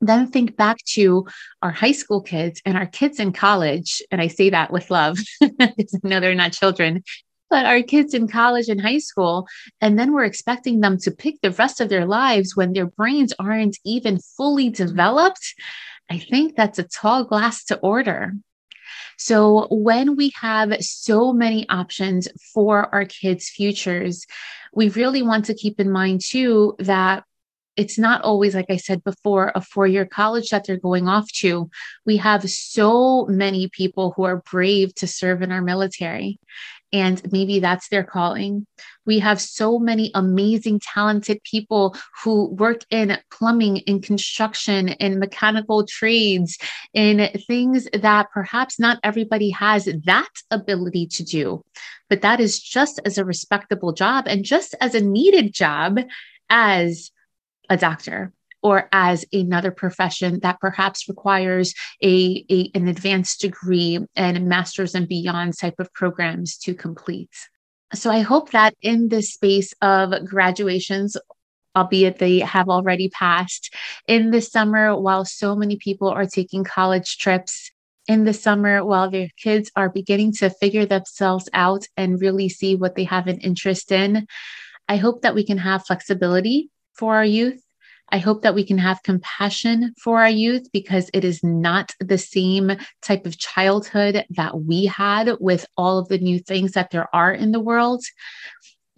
then 0.00 0.26
think 0.26 0.56
back 0.56 0.76
to 0.84 1.26
our 1.62 1.70
high 1.70 1.92
school 1.92 2.20
kids 2.20 2.60
and 2.66 2.76
our 2.76 2.86
kids 2.86 3.18
in 3.18 3.32
college. 3.32 4.02
And 4.10 4.20
I 4.20 4.26
say 4.26 4.50
that 4.50 4.70
with 4.70 4.90
love 4.90 5.18
because 5.40 5.98
I 6.04 6.08
know 6.08 6.20
they're 6.20 6.34
not 6.34 6.52
children 6.52 7.02
but 7.50 7.66
our 7.66 7.82
kids 7.82 8.14
in 8.14 8.28
college 8.28 8.68
and 8.68 8.80
high 8.80 8.98
school, 8.98 9.46
and 9.80 9.98
then 9.98 10.12
we're 10.12 10.24
expecting 10.24 10.80
them 10.80 10.98
to 10.98 11.10
pick 11.10 11.40
the 11.40 11.50
rest 11.52 11.80
of 11.80 11.88
their 11.88 12.06
lives 12.06 12.56
when 12.56 12.72
their 12.72 12.86
brains 12.86 13.32
aren't 13.38 13.78
even 13.84 14.18
fully 14.18 14.70
developed. 14.70 15.54
I 16.10 16.18
think 16.18 16.56
that's 16.56 16.78
a 16.78 16.84
tall 16.84 17.24
glass 17.24 17.64
to 17.64 17.78
order. 17.78 18.32
So, 19.18 19.66
when 19.70 20.16
we 20.16 20.32
have 20.40 20.76
so 20.80 21.32
many 21.32 21.68
options 21.68 22.28
for 22.52 22.94
our 22.94 23.04
kids' 23.04 23.48
futures, 23.48 24.26
we 24.74 24.90
really 24.90 25.22
want 25.22 25.46
to 25.46 25.54
keep 25.54 25.80
in 25.80 25.90
mind 25.90 26.20
too 26.24 26.76
that 26.78 27.24
it's 27.76 27.98
not 27.98 28.22
always, 28.22 28.54
like 28.54 28.70
I 28.70 28.78
said 28.78 29.04
before, 29.04 29.52
a 29.54 29.60
four 29.60 29.86
year 29.86 30.06
college 30.06 30.50
that 30.50 30.64
they're 30.66 30.78
going 30.78 31.08
off 31.08 31.30
to. 31.40 31.70
We 32.04 32.16
have 32.16 32.48
so 32.48 33.26
many 33.26 33.68
people 33.68 34.14
who 34.16 34.24
are 34.24 34.42
brave 34.50 34.94
to 34.96 35.06
serve 35.06 35.42
in 35.42 35.52
our 35.52 35.62
military 35.62 36.38
and 36.92 37.20
maybe 37.32 37.60
that's 37.60 37.88
their 37.88 38.04
calling. 38.04 38.66
We 39.04 39.18
have 39.18 39.40
so 39.40 39.78
many 39.78 40.10
amazing, 40.14 40.80
talented 40.80 41.42
people 41.42 41.96
who 42.22 42.48
work 42.50 42.82
in 42.90 43.18
plumbing, 43.30 43.78
in 43.78 44.00
construction, 44.00 44.88
in 44.88 45.18
mechanical 45.18 45.86
trades, 45.86 46.58
in 46.94 47.28
things 47.46 47.88
that 47.92 48.30
perhaps 48.32 48.78
not 48.78 48.98
everybody 49.02 49.50
has 49.50 49.88
that 50.04 50.30
ability 50.50 51.06
to 51.08 51.24
do. 51.24 51.62
But 52.08 52.22
that 52.22 52.40
is 52.40 52.60
just 52.60 53.00
as 53.04 53.18
a 53.18 53.24
respectable 53.24 53.92
job 53.92 54.26
and 54.28 54.44
just 54.44 54.74
as 54.80 54.94
a 54.94 55.00
needed 55.00 55.52
job 55.52 55.98
as 56.48 57.10
a 57.68 57.76
doctor 57.76 58.32
or 58.66 58.88
as 58.90 59.24
another 59.32 59.70
profession 59.70 60.40
that 60.40 60.58
perhaps 60.58 61.08
requires 61.08 61.72
a, 62.02 62.44
a, 62.50 62.68
an 62.74 62.88
advanced 62.88 63.40
degree 63.40 63.96
and 64.16 64.36
a 64.36 64.40
master's 64.40 64.96
and 64.96 65.06
beyond 65.06 65.56
type 65.56 65.78
of 65.78 65.92
programs 65.92 66.56
to 66.56 66.74
complete. 66.74 67.30
So 67.94 68.10
I 68.10 68.22
hope 68.22 68.50
that 68.50 68.74
in 68.82 69.08
this 69.08 69.32
space 69.32 69.72
of 69.82 70.12
graduations, 70.24 71.16
albeit 71.76 72.18
they 72.18 72.40
have 72.40 72.68
already 72.68 73.08
passed, 73.08 73.72
in 74.08 74.32
the 74.32 74.40
summer, 74.40 75.00
while 75.00 75.24
so 75.24 75.54
many 75.54 75.76
people 75.76 76.08
are 76.08 76.26
taking 76.26 76.64
college 76.64 77.18
trips, 77.18 77.70
in 78.08 78.24
the 78.24 78.34
summer 78.34 78.84
while 78.84 79.08
their 79.08 79.28
kids 79.36 79.70
are 79.76 79.88
beginning 79.88 80.32
to 80.32 80.50
figure 80.50 80.86
themselves 80.86 81.48
out 81.52 81.86
and 81.96 82.20
really 82.20 82.48
see 82.48 82.74
what 82.74 82.96
they 82.96 83.04
have 83.04 83.28
an 83.28 83.38
interest 83.38 83.92
in, 83.92 84.26
I 84.88 84.96
hope 84.96 85.22
that 85.22 85.36
we 85.36 85.44
can 85.44 85.58
have 85.58 85.86
flexibility 85.86 86.68
for 86.94 87.14
our 87.14 87.24
youth. 87.24 87.62
I 88.10 88.18
hope 88.18 88.42
that 88.42 88.54
we 88.54 88.64
can 88.64 88.78
have 88.78 89.02
compassion 89.02 89.92
for 90.00 90.20
our 90.20 90.30
youth 90.30 90.70
because 90.72 91.10
it 91.12 91.24
is 91.24 91.42
not 91.42 91.92
the 92.00 92.18
same 92.18 92.72
type 93.02 93.26
of 93.26 93.38
childhood 93.38 94.24
that 94.30 94.60
we 94.62 94.86
had 94.86 95.36
with 95.40 95.66
all 95.76 95.98
of 95.98 96.08
the 96.08 96.18
new 96.18 96.38
things 96.38 96.72
that 96.72 96.90
there 96.90 97.14
are 97.14 97.32
in 97.32 97.52
the 97.52 97.60
world. 97.60 98.04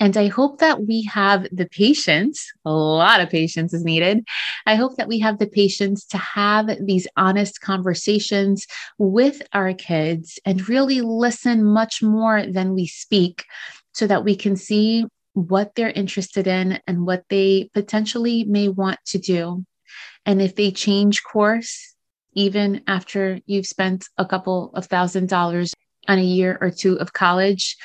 And 0.00 0.16
I 0.16 0.28
hope 0.28 0.60
that 0.60 0.86
we 0.86 1.02
have 1.04 1.48
the 1.50 1.66
patience, 1.66 2.52
a 2.64 2.70
lot 2.70 3.20
of 3.20 3.30
patience 3.30 3.74
is 3.74 3.84
needed. 3.84 4.24
I 4.64 4.76
hope 4.76 4.96
that 4.96 5.08
we 5.08 5.18
have 5.18 5.38
the 5.38 5.48
patience 5.48 6.04
to 6.06 6.18
have 6.18 6.70
these 6.80 7.08
honest 7.16 7.60
conversations 7.60 8.66
with 8.98 9.42
our 9.52 9.74
kids 9.74 10.38
and 10.44 10.68
really 10.68 11.00
listen 11.00 11.64
much 11.64 12.00
more 12.00 12.46
than 12.46 12.74
we 12.74 12.86
speak 12.86 13.44
so 13.92 14.06
that 14.06 14.24
we 14.24 14.36
can 14.36 14.54
see 14.54 15.04
what 15.46 15.74
they're 15.74 15.90
interested 15.90 16.46
in 16.46 16.80
and 16.86 17.06
what 17.06 17.24
they 17.28 17.70
potentially 17.72 18.44
may 18.44 18.68
want 18.68 18.98
to 19.06 19.18
do. 19.18 19.64
And 20.26 20.42
if 20.42 20.56
they 20.56 20.70
change 20.70 21.22
course, 21.22 21.94
even 22.34 22.82
after 22.86 23.40
you've 23.46 23.66
spent 23.66 24.06
a 24.18 24.26
couple 24.26 24.72
of 24.74 24.86
thousand 24.86 25.28
dollars 25.28 25.72
on 26.08 26.18
a 26.18 26.22
year 26.22 26.58
or 26.60 26.70
two 26.70 26.98
of 26.98 27.12
college, 27.12 27.76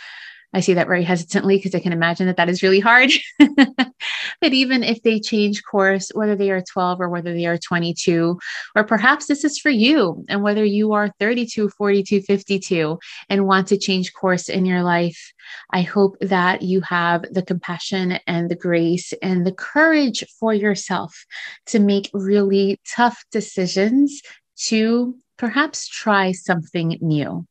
I 0.53 0.59
say 0.59 0.75
that 0.75 0.87
very 0.87 1.03
hesitantly 1.03 1.57
because 1.57 1.73
I 1.73 1.79
can 1.79 1.93
imagine 1.93 2.27
that 2.27 2.37
that 2.37 2.49
is 2.49 2.61
really 2.61 2.79
hard. 2.79 3.09
but 3.39 4.53
even 4.53 4.83
if 4.83 5.01
they 5.01 5.19
change 5.19 5.63
course, 5.63 6.11
whether 6.13 6.35
they 6.35 6.51
are 6.51 6.61
12 6.61 7.01
or 7.01 7.09
whether 7.09 7.33
they 7.33 7.45
are 7.45 7.57
22, 7.57 8.37
or 8.75 8.83
perhaps 8.83 9.25
this 9.25 9.43
is 9.43 9.57
for 9.57 9.71
you, 9.71 10.23
and 10.29 10.43
whether 10.43 10.63
you 10.63 10.93
are 10.93 11.11
32, 11.19 11.69
42, 11.69 12.21
52, 12.21 12.99
and 13.29 13.47
want 13.47 13.67
to 13.67 13.77
change 13.77 14.13
course 14.13 14.47
in 14.47 14.65
your 14.65 14.83
life, 14.83 15.33
I 15.71 15.81
hope 15.81 16.17
that 16.21 16.61
you 16.61 16.81
have 16.81 17.23
the 17.31 17.41
compassion 17.41 18.19
and 18.27 18.49
the 18.49 18.55
grace 18.55 19.11
and 19.21 19.45
the 19.45 19.53
courage 19.53 20.23
for 20.39 20.53
yourself 20.53 21.25
to 21.67 21.79
make 21.79 22.11
really 22.13 22.79
tough 22.87 23.23
decisions 23.31 24.21
to 24.55 25.15
perhaps 25.37 25.87
try 25.87 26.31
something 26.31 26.97
new 27.01 27.45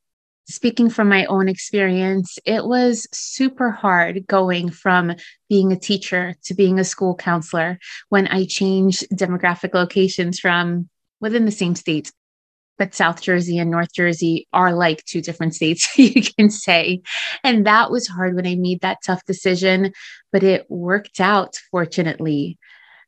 speaking 0.53 0.91
from 0.91 1.09
my 1.09 1.25
own 1.27 1.49
experience, 1.49 2.39
it 2.45 2.65
was 2.65 3.07
super 3.13 3.71
hard 3.71 4.27
going 4.27 4.71
from 4.71 5.15
being 5.49 5.73
a 5.73 5.79
teacher 5.79 6.35
to 6.45 6.55
being 6.55 6.79
a 6.79 6.85
school 6.85 7.15
counselor 7.15 7.79
when 8.09 8.27
I 8.29 8.45
changed 8.45 9.09
demographic 9.11 9.75
locations 9.75 10.39
from 10.39 10.89
within 11.21 11.45
the 11.45 11.51
same 11.51 11.75
state. 11.75 12.13
But 12.79 12.95
South 12.95 13.23
Jersey 13.23 13.59
and 13.59 13.71
North 13.71 13.95
Jersey 13.95 14.49
are 14.53 14.73
like 14.73 15.05
two 15.05 15.21
different 15.21 15.55
states, 15.55 15.87
you 15.99 16.23
can 16.23 16.51
say. 16.51 17.03
And 17.45 17.67
that 17.67 17.91
was 17.91 18.09
hard 18.09 18.35
when 18.35 18.47
I 18.47 18.55
made 18.55 18.81
that 18.81 18.99
tough 19.05 19.25
decision, 19.25 19.93
but 20.33 20.43
it 20.43 20.67
worked 20.71 21.21
out, 21.21 21.57
fortunately, 21.71 22.59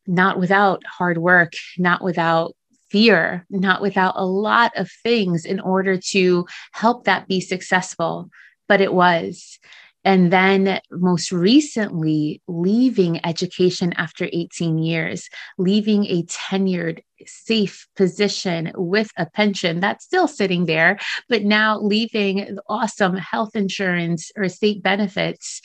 not 0.07 0.39
without 0.39 0.83
hard 0.87 1.19
work, 1.19 1.55
not 1.79 2.03
without 2.03 2.55
fear, 2.95 3.45
not 3.51 3.77
mm-hmm. 3.77 3.83
without 3.83 4.15
a 4.17 4.25
lot 4.25 4.71
of 4.77 4.89
things 5.03 5.45
in 5.45 5.59
order 5.59 5.99
to 5.99 6.47
help 6.71 7.05
that 7.05 7.27
be 7.27 7.41
successful, 7.41 8.31
but 8.69 8.81
it 8.81 8.95
was. 8.95 9.59
And 10.05 10.33
then, 10.33 10.81
most 10.93 11.33
recently, 11.33 12.41
leaving 12.47 13.25
education 13.27 13.95
after 13.97 14.29
18 14.33 14.79
years, 14.79 15.29
leaving 15.59 16.05
a 16.05 16.23
tenured, 16.25 17.01
safe 17.27 17.89
position 17.97 18.71
with 18.77 19.11
a 19.17 19.27
pension 19.27 19.81
that's 19.81 20.05
still 20.05 20.29
sitting 20.29 20.67
there, 20.67 21.01
but 21.29 21.43
now 21.43 21.81
leaving 21.81 22.59
awesome 22.69 23.17
health 23.17 23.57
insurance 23.57 24.31
or 24.37 24.49
state 24.49 24.85
benefits, 24.85 25.63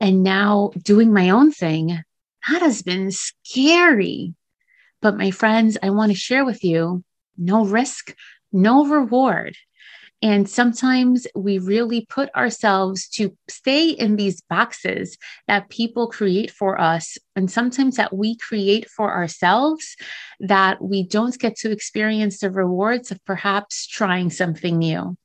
and 0.00 0.22
now 0.22 0.72
doing 0.82 1.14
my 1.14 1.30
own 1.30 1.50
thing. 1.50 2.02
That 2.50 2.60
has 2.60 2.82
been 2.82 3.10
scary. 3.10 4.34
But 5.00 5.16
my 5.16 5.30
friends, 5.30 5.78
I 5.82 5.90
want 5.90 6.12
to 6.12 6.18
share 6.18 6.44
with 6.44 6.64
you 6.64 7.04
no 7.36 7.64
risk, 7.64 8.14
no 8.52 8.86
reward. 8.86 9.56
And 10.20 10.50
sometimes 10.50 11.28
we 11.36 11.60
really 11.60 12.04
put 12.10 12.34
ourselves 12.34 13.08
to 13.10 13.36
stay 13.48 13.90
in 13.90 14.16
these 14.16 14.40
boxes 14.40 15.16
that 15.46 15.68
people 15.68 16.08
create 16.08 16.50
for 16.50 16.80
us, 16.80 17.16
and 17.36 17.48
sometimes 17.48 17.96
that 17.96 18.12
we 18.12 18.36
create 18.36 18.90
for 18.90 19.14
ourselves, 19.14 19.94
that 20.40 20.82
we 20.82 21.04
don't 21.04 21.38
get 21.38 21.54
to 21.58 21.70
experience 21.70 22.40
the 22.40 22.50
rewards 22.50 23.12
of 23.12 23.24
perhaps 23.24 23.86
trying 23.86 24.30
something 24.30 24.78
new. 24.78 25.16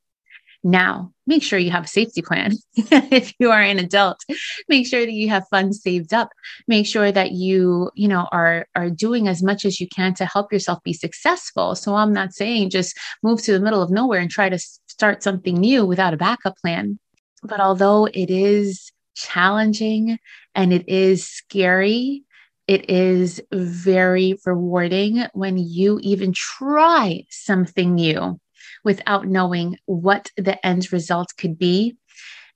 Now, 0.64 1.12
make 1.28 1.44
sure 1.44 1.60
you 1.60 1.72
have 1.72 1.86
a 1.86 1.90
safety 1.90 2.22
plan. 2.22 2.54
if 2.76 3.34
you 3.38 3.52
are 3.52 3.62
an 3.62 3.80
adult, 3.80 4.22
make 4.70 4.88
sure 4.88 5.02
that 5.02 5.12
you 5.12 5.30
have 5.30 5.48
funds 5.50 5.82
saved 5.82 6.14
up. 6.14 6.30
Make 6.68 6.88
sure 6.88 7.12
that 7.12 7.34
you, 7.34 7.92
you 7.96 8.08
know, 8.08 8.30
are 8.32 8.66
are 8.74 8.90
doing 8.90 9.28
as 9.28 9.44
much 9.44 9.66
as 9.66 9.82
you 9.82 9.88
can 9.90 10.14
to 10.16 10.26
help 10.26 10.54
yourself 10.54 10.82
be 10.84 10.94
successful. 10.94 11.76
So 11.76 11.96
I'm 11.96 12.14
not 12.14 12.34
saying 12.34 12.70
just 12.70 12.98
move 13.22 13.42
to 13.44 13.52
the 13.52 13.60
middle 13.60 13.82
of 13.82 13.92
nowhere 13.92 14.22
and 14.22 14.32
try 14.32 14.48
to 14.48 14.60
start 14.88 15.22
something 15.22 15.56
new 15.56 15.86
without 15.86 16.14
a 16.14 16.18
backup 16.18 16.58
plan. 16.60 16.98
But 17.44 17.60
although 17.60 18.06
it 18.06 18.30
is 18.30 18.92
challenging 19.16 20.18
and 20.56 20.72
it 20.72 20.88
is 20.88 21.28
scary, 21.28 22.24
it 22.68 22.90
is 22.90 23.42
very 23.52 24.40
rewarding 24.46 25.26
when 25.34 25.58
you 25.58 26.00
even 26.02 26.32
try 26.32 27.26
something 27.30 27.96
new 27.96 28.40
without 28.84 29.28
knowing 29.28 29.78
what 29.86 30.30
the 30.38 30.64
end 30.66 30.92
result 30.92 31.34
could 31.38 31.58
be. 31.58 31.96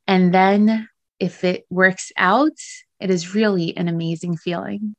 And 0.08 0.34
then 0.34 0.88
if 1.20 1.44
it 1.44 1.66
works 1.70 2.12
out, 2.18 2.58
it 3.00 3.10
is 3.10 3.36
really 3.36 3.76
an 3.76 3.88
amazing 3.88 4.38
feeling. 4.38 4.96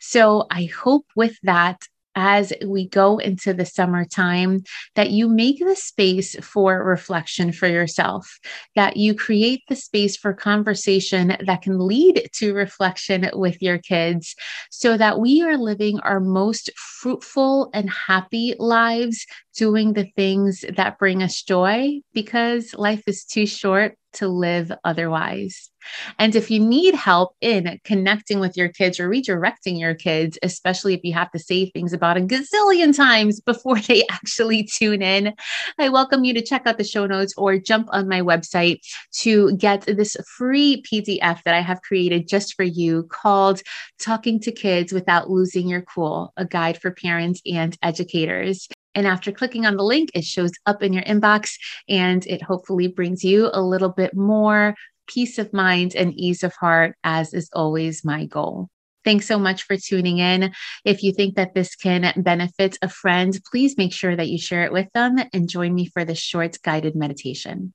So 0.00 0.46
I 0.50 0.64
hope 0.64 1.06
with 1.16 1.36
that, 1.42 1.82
as 2.14 2.52
we 2.66 2.88
go 2.88 3.18
into 3.18 3.52
the 3.52 3.66
summertime 3.66 4.62
that 4.94 5.10
you 5.10 5.28
make 5.28 5.58
the 5.58 5.76
space 5.76 6.36
for 6.44 6.82
reflection 6.84 7.52
for 7.52 7.66
yourself, 7.66 8.38
that 8.76 8.96
you 8.96 9.14
create 9.14 9.62
the 9.68 9.76
space 9.76 10.16
for 10.16 10.32
conversation 10.32 11.36
that 11.46 11.62
can 11.62 11.78
lead 11.78 12.28
to 12.34 12.54
reflection 12.54 13.28
with 13.34 13.60
your 13.60 13.78
kids, 13.78 14.34
so 14.70 14.96
that 14.96 15.18
we 15.18 15.42
are 15.42 15.56
living 15.56 15.98
our 16.00 16.20
most 16.20 16.70
fruitful 16.76 17.70
and 17.72 17.90
happy 17.90 18.54
lives 18.58 19.26
doing 19.56 19.92
the 19.92 20.10
things 20.16 20.64
that 20.76 20.98
bring 20.98 21.22
us 21.22 21.42
joy 21.42 22.00
because 22.12 22.74
life 22.74 23.02
is 23.06 23.24
too 23.24 23.46
short 23.46 23.96
to 24.14 24.28
live 24.28 24.72
otherwise. 24.84 25.70
And 26.18 26.34
if 26.34 26.50
you 26.50 26.60
need 26.60 26.94
help 26.94 27.34
in 27.40 27.80
connecting 27.84 28.40
with 28.40 28.56
your 28.56 28.68
kids 28.68 28.98
or 29.00 29.08
redirecting 29.08 29.78
your 29.78 29.94
kids, 29.94 30.38
especially 30.42 30.94
if 30.94 31.00
you 31.04 31.12
have 31.12 31.30
to 31.32 31.38
say 31.38 31.70
things 31.70 31.92
about 31.92 32.16
a 32.16 32.20
gazillion 32.20 32.96
times 32.96 33.40
before 33.40 33.80
they 33.80 34.04
actually 34.10 34.64
tune 34.64 35.02
in, 35.02 35.34
I 35.78 35.88
welcome 35.88 36.24
you 36.24 36.34
to 36.34 36.42
check 36.42 36.66
out 36.66 36.78
the 36.78 36.84
show 36.84 37.06
notes 37.06 37.34
or 37.36 37.58
jump 37.58 37.88
on 37.92 38.08
my 38.08 38.20
website 38.20 38.80
to 39.20 39.56
get 39.56 39.82
this 39.82 40.16
free 40.36 40.82
PDF 40.90 41.42
that 41.44 41.54
I 41.54 41.60
have 41.60 41.82
created 41.82 42.28
just 42.28 42.54
for 42.54 42.64
you 42.64 43.04
called 43.04 43.62
Talking 43.98 44.40
to 44.40 44.52
Kids 44.52 44.92
Without 44.92 45.30
Losing 45.30 45.68
Your 45.68 45.82
Cool, 45.82 46.32
a 46.36 46.44
guide 46.44 46.80
for 46.80 46.90
parents 46.90 47.40
and 47.46 47.76
educators. 47.82 48.68
And 48.94 49.06
after 49.06 49.32
clicking 49.32 49.66
on 49.66 49.76
the 49.76 49.82
link, 49.82 50.10
it 50.14 50.24
shows 50.24 50.52
up 50.66 50.82
in 50.82 50.92
your 50.92 51.02
inbox 51.02 51.54
and 51.88 52.24
it 52.26 52.42
hopefully 52.42 52.86
brings 52.86 53.24
you 53.24 53.50
a 53.52 53.60
little 53.60 53.88
bit 53.88 54.14
more 54.14 54.74
peace 55.06 55.38
of 55.38 55.52
mind 55.52 55.94
and 55.94 56.14
ease 56.14 56.42
of 56.42 56.54
heart, 56.54 56.96
as 57.04 57.34
is 57.34 57.50
always 57.52 58.04
my 58.04 58.26
goal. 58.26 58.68
Thanks 59.04 59.26
so 59.26 59.38
much 59.38 59.64
for 59.64 59.76
tuning 59.76 60.18
in. 60.18 60.52
If 60.84 61.02
you 61.02 61.12
think 61.12 61.36
that 61.36 61.54
this 61.54 61.76
can 61.76 62.12
benefit 62.16 62.78
a 62.80 62.88
friend, 62.88 63.38
please 63.50 63.76
make 63.76 63.92
sure 63.92 64.16
that 64.16 64.28
you 64.28 64.38
share 64.38 64.64
it 64.64 64.72
with 64.72 64.88
them 64.94 65.18
and 65.32 65.48
join 65.48 65.74
me 65.74 65.86
for 65.86 66.04
this 66.04 66.18
short 66.18 66.58
guided 66.62 66.96
meditation. 66.96 67.74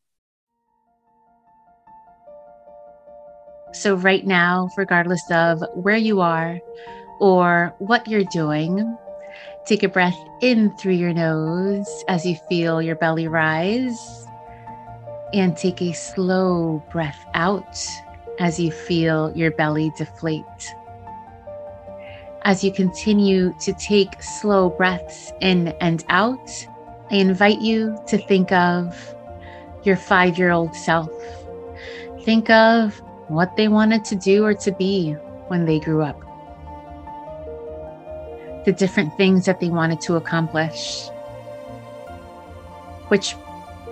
So, 3.72 3.94
right 3.94 4.26
now, 4.26 4.70
regardless 4.78 5.22
of 5.30 5.62
where 5.76 5.96
you 5.96 6.22
are 6.22 6.60
or 7.20 7.76
what 7.78 8.08
you're 8.08 8.24
doing, 8.24 8.98
Take 9.70 9.84
a 9.84 9.88
breath 9.88 10.18
in 10.42 10.76
through 10.78 10.94
your 10.94 11.14
nose 11.14 12.04
as 12.08 12.26
you 12.26 12.36
feel 12.50 12.82
your 12.82 12.96
belly 12.96 13.28
rise. 13.28 14.26
And 15.34 15.56
take 15.56 15.82
a 15.82 15.94
slow 15.94 16.84
breath 16.92 17.26
out 17.34 17.78
as 18.40 18.60
you 18.60 18.72
feel 18.72 19.32
your 19.36 19.52
belly 19.52 19.92
deflate. 19.98 20.44
As 22.44 22.64
you 22.64 22.72
continue 22.72 23.54
to 23.62 23.74
take 23.74 24.24
slow 24.24 24.70
breaths 24.70 25.32
in 25.42 25.70
and 25.82 26.04
out, 26.10 26.50
I 27.12 27.16
invite 27.16 27.62
you 27.62 27.98
to 28.08 28.18
think 28.18 28.52
of 28.52 29.16
your 29.84 29.98
five 29.98 30.38
year 30.38 30.52
old 30.52 30.76
self. 30.76 31.12
Think 32.24 32.50
of 32.50 33.00
what 33.28 33.56
they 33.56 33.68
wanted 33.68 34.06
to 34.06 34.16
do 34.16 34.44
or 34.44 34.54
to 34.56 34.72
be 34.72 35.12
when 35.48 35.66
they 35.66 35.80
grew 35.80 36.02
up 36.02 36.20
the 38.66 38.74
different 38.74 39.16
things 39.18 39.46
that 39.46 39.60
they 39.60 39.70
wanted 39.70 40.02
to 40.02 40.16
accomplish, 40.16 41.08
which 43.08 43.36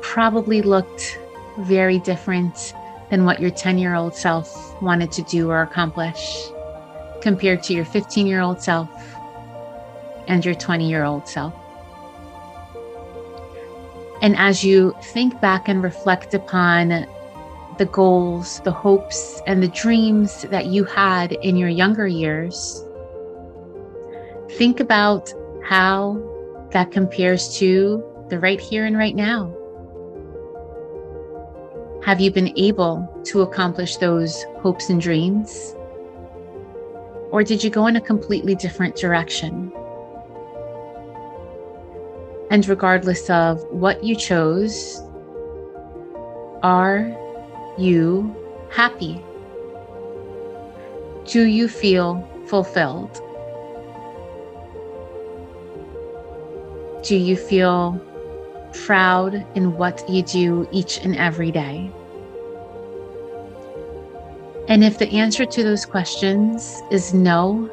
probably 0.02 0.62
looked 0.62 1.18
very 1.60 2.00
different 2.00 2.74
than 3.10 3.26
what 3.26 3.40
your 3.40 3.52
10 3.52 3.78
year 3.78 3.96
old 3.96 4.16
self 4.16 4.82
wanted 4.82 5.12
to 5.14 5.24
do 5.24 5.50
or 5.50 5.62
accomplish 5.62 6.48
compared 7.22 7.64
to 7.64 7.74
your 7.74 7.86
15 7.86 8.28
year 8.28 8.42
old 8.42 8.62
self 8.62 8.90
and 10.28 10.44
your 10.46 10.56
20 10.56 10.88
year 10.88 11.04
old 11.04 11.28
self. 11.28 11.54
And 14.22 14.36
as 14.38 14.64
you 14.64 14.96
think 15.04 15.40
back 15.42 15.68
and 15.68 15.84
reflect 15.84 16.34
upon 16.34 17.08
the 17.78 17.86
goals, 17.86 18.60
the 18.62 18.72
hopes, 18.72 19.42
and 19.46 19.62
the 19.62 19.68
dreams 19.68 20.42
that 20.44 20.66
you 20.66 20.84
had 20.84 21.34
in 21.34 21.56
your 21.56 21.70
younger 21.70 22.08
years, 22.08 22.84
think 24.52 24.80
about 24.80 25.32
how 25.64 26.20
that 26.72 26.92
compares 26.92 27.58
to 27.60 28.04
the 28.30 28.40
right 28.40 28.60
here 28.60 28.86
and 28.86 28.98
right 28.98 29.16
now. 29.16 29.56
Have 32.08 32.22
you 32.22 32.32
been 32.32 32.58
able 32.58 33.06
to 33.26 33.42
accomplish 33.42 33.98
those 33.98 34.46
hopes 34.60 34.90
and 34.90 35.02
dreams? 35.02 35.76
Or 37.32 37.44
did 37.44 37.62
you 37.62 37.70
go 37.70 37.86
in 37.88 37.98
a 37.98 38.00
completely 38.00 38.56
different 38.56 38.96
direction? 38.96 39.74
And 42.50 42.66
regardless 42.66 43.30
of 43.30 43.62
what 43.72 44.06
you 44.06 44.16
chose, 44.16 45.04
are 46.64 47.14
you 47.78 48.34
happy? 48.70 49.22
Do 51.26 51.44
you 51.44 51.68
feel 51.68 52.26
fulfilled? 52.46 53.20
Do 57.04 57.18
you 57.18 57.36
feel 57.36 58.02
proud 58.86 59.46
in 59.56 59.76
what 59.76 60.10
you 60.10 60.22
do 60.22 60.70
each 60.72 61.00
and 61.00 61.14
every 61.18 61.52
day? 61.52 61.92
And 64.68 64.84
if 64.84 64.98
the 64.98 65.10
answer 65.10 65.46
to 65.46 65.64
those 65.64 65.86
questions 65.86 66.82
is 66.92 67.14
no, 67.14 67.70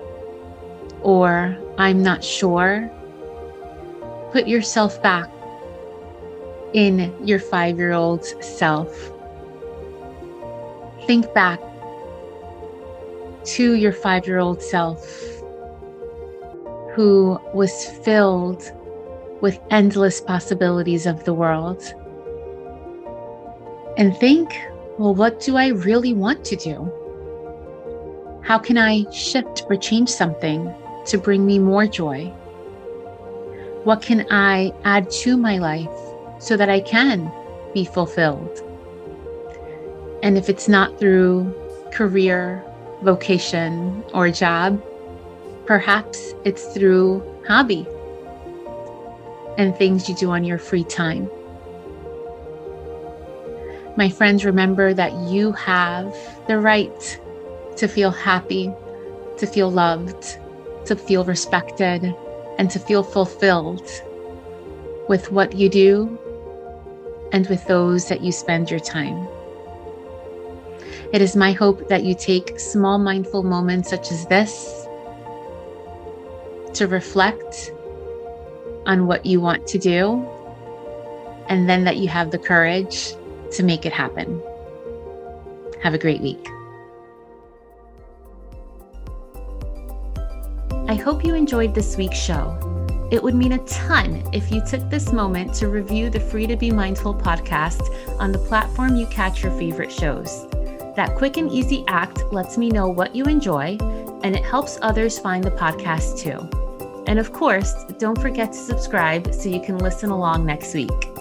or 1.03 1.57
I'm 1.77 2.03
not 2.03 2.23
sure, 2.23 2.89
put 4.31 4.47
yourself 4.47 5.03
back 5.03 5.29
in 6.73 7.15
your 7.25 7.41
five 7.41 7.79
year 7.79 7.93
old 7.93 8.25
self. 8.43 9.13
Think 11.07 11.33
back 11.35 11.61
to 13.45 13.75
your 13.75 13.93
five 13.93 14.27
year 14.27 14.39
old 14.39 14.63
self 14.63 15.05
who 16.95 17.41
was 17.53 17.87
filled 18.05 18.71
with 19.41 19.59
endless 19.71 20.21
possibilities 20.21 21.07
of 21.07 21.25
the 21.25 21.35
world. 21.35 21.83
And 23.97 24.17
think, 24.17 24.57
well, 24.99 25.15
what 25.15 25.41
do 25.41 25.57
I 25.57 25.69
really 25.69 26.13
want 26.13 26.45
to 26.47 26.57
do? 26.57 26.91
How 28.43 28.59
can 28.59 28.79
I 28.79 29.11
shift 29.11 29.65
or 29.69 29.77
change 29.77 30.09
something 30.09 30.73
to 31.07 31.19
bring 31.19 31.45
me 31.45 31.59
more 31.59 31.87
joy? 31.87 32.27
What 33.85 34.03
can 34.03 34.27
I 34.31 34.73
add 34.85 35.11
to 35.23 35.37
my 35.37 35.59
life 35.59 35.89
so 36.39 36.57
that 36.57 36.69
I 36.69 36.81
can 36.81 37.31
be 37.73 37.85
fulfilled? 37.85 38.61
And 40.23 40.39
if 40.39 40.49
it's 40.49 40.69
not 40.69 40.99
through 41.01 41.53
career, 41.93 42.65
vocation, 43.03 44.05
or 44.15 44.31
job, 44.31 44.81
perhaps 45.67 46.35
it's 46.45 46.67
through 46.73 47.23
hobby 47.47 47.87
and 49.59 49.77
things 49.77 50.09
you 50.09 50.15
do 50.15 50.31
on 50.31 50.45
your 50.45 50.59
free 50.59 50.85
time. 50.85 51.29
My 53.97 54.09
friends, 54.09 54.45
remember 54.45 54.93
that 54.93 55.13
you 55.29 55.53
have 55.53 56.13
the 56.49 56.59
right 56.59 57.21
to 57.77 57.87
feel 57.87 58.11
happy, 58.11 58.73
to 59.39 59.47
feel 59.47 59.71
loved, 59.71 60.37
to 60.87 60.97
feel 60.97 61.25
respected, 61.25 62.13
and 62.59 62.69
to 62.73 62.81
feel 62.81 63.05
fulfilled 63.05 63.89
with 65.09 65.31
what 65.31 65.55
you 65.55 65.69
do 65.69 66.19
and 67.33 67.47
with 67.47 67.65
those 67.67 68.09
that 68.09 68.21
you 68.21 68.33
spend 68.33 68.69
your 68.69 68.81
time. 68.81 69.29
It 71.13 71.23
is 71.23 71.37
my 71.37 71.53
hope 71.53 71.89
that 71.89 72.03
you 72.03 72.17
take 72.17 72.59
small 72.59 72.99
mindful 72.99 73.45
moments 73.45 73.91
such 73.91 74.11
as 74.11 74.27
this 74.27 74.89
to 76.73 76.89
reflect 76.89 77.73
on 78.87 79.07
what 79.07 79.25
you 79.25 79.41
want 79.41 79.69
to 79.69 79.79
do, 79.79 80.29
and 81.49 81.69
then 81.69 81.85
that 81.85 81.99
you 81.99 82.09
have 82.09 82.33
the 82.33 82.39
courage 82.39 83.15
to 83.55 83.63
make 83.63 83.87
it 83.87 83.93
happen. 83.93 84.43
Have 85.83 85.95
a 85.95 85.99
great 85.99 86.21
week. 86.21 86.49
I 90.87 90.95
hope 90.95 91.25
you 91.25 91.35
enjoyed 91.35 91.75
this 91.75 91.97
week's 91.97 92.19
show. 92.19 92.61
It 93.11 93.23
would 93.23 93.35
mean 93.35 93.53
a 93.53 93.65
ton 93.67 94.23
if 94.33 94.51
you 94.51 94.65
took 94.65 94.89
this 94.91 95.13
moment 95.13 95.55
to 95.55 95.69
review 95.69 96.11
the 96.11 96.21
Free 96.21 96.47
to 96.47 96.57
Be 96.57 96.71
Mindful 96.71 97.15
podcast 97.15 97.81
on 98.19 98.33
the 98.33 98.39
platform 98.39 98.97
you 98.97 99.07
catch 99.07 99.43
your 99.43 99.53
favorite 99.59 99.93
shows. 99.93 100.47
That 100.97 101.15
quick 101.17 101.37
and 101.37 101.51
easy 101.51 101.85
act 101.87 102.23
lets 102.33 102.59
me 102.59 102.71
know 102.71 102.89
what 102.89 103.15
you 103.15 103.25
enjoy, 103.25 103.77
and 104.23 104.35
it 104.35 104.45
helps 104.45 104.79
others 104.83 105.19
find 105.19 105.45
the 105.45 105.51
podcast 105.51 106.19
too. 106.19 106.49
And 107.07 107.19
of 107.19 107.33
course, 107.33 107.73
don't 107.99 108.21
forget 108.21 108.53
to 108.53 108.59
subscribe 108.59 109.33
so 109.35 109.49
you 109.49 109.61
can 109.61 109.79
listen 109.79 110.11
along 110.11 110.47
next 110.47 110.75
week. 110.75 111.14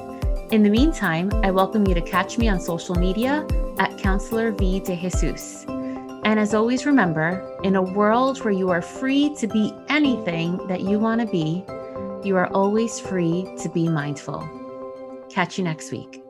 In 0.53 0.61
the 0.61 0.69
meantime, 0.69 1.31
I 1.43 1.49
welcome 1.49 1.87
you 1.87 1.95
to 1.95 2.01
catch 2.01 2.37
me 2.37 2.47
on 2.47 2.59
social 2.59 2.93
media 2.93 3.43
at 3.79 3.97
Counselor 3.97 4.51
V 4.51 4.81
de 4.81 4.95
Jesus. 4.95 5.65
And 5.67 6.39
as 6.39 6.53
always, 6.53 6.85
remember 6.85 7.59
in 7.63 7.75
a 7.75 7.81
world 7.81 8.37
where 8.43 8.53
you 8.53 8.69
are 8.69 8.79
free 8.79 9.35
to 9.37 9.47
be 9.47 9.73
anything 9.89 10.57
that 10.67 10.81
you 10.81 10.99
want 10.99 11.21
to 11.21 11.25
be, 11.25 11.65
you 12.23 12.37
are 12.37 12.53
always 12.53 12.99
free 12.99 13.51
to 13.63 13.69
be 13.69 13.89
mindful. 13.89 14.47
Catch 15.27 15.57
you 15.57 15.63
next 15.63 15.91
week. 15.91 16.22